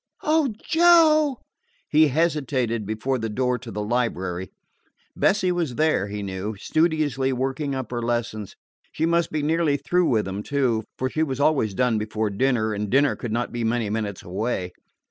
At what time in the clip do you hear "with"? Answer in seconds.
10.09-10.25